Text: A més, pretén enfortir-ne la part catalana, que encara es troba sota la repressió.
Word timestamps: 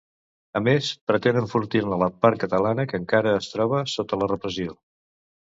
A 0.59 0.61
més, 0.67 0.87
pretén 1.11 1.37
enfortir-ne 1.41 1.99
la 2.05 2.07
part 2.27 2.41
catalana, 2.45 2.87
que 2.93 3.01
encara 3.03 3.35
es 3.43 3.53
troba 3.53 3.85
sota 3.95 4.21
la 4.25 4.33
repressió. 4.35 4.77